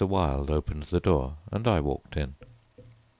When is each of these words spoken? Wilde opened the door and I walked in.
Wilde 0.07 0.49
opened 0.49 0.81
the 0.85 0.99
door 0.99 1.37
and 1.51 1.67
I 1.67 1.79
walked 1.79 2.17
in. 2.17 2.33